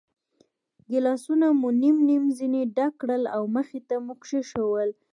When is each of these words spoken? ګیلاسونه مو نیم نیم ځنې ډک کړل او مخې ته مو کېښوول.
ګیلاسونه 0.89 1.47
مو 1.59 1.69
نیم 1.81 1.97
نیم 2.07 2.23
ځنې 2.37 2.61
ډک 2.75 2.93
کړل 3.01 3.23
او 3.35 3.43
مخې 3.55 3.79
ته 3.87 3.95
مو 4.05 4.13
کېښوول. 4.23 4.89